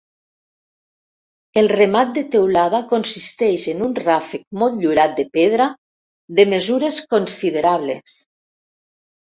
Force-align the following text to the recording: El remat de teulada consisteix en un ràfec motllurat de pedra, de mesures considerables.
El 1.61 1.69
remat 1.73 2.15
de 2.15 2.23
teulada 2.37 2.81
consisteix 2.95 3.67
en 3.75 3.85
un 3.89 3.95
ràfec 4.01 4.47
motllurat 4.63 5.17
de 5.21 5.29
pedra, 5.39 5.71
de 6.41 6.51
mesures 6.57 7.03
considerables. 7.17 8.21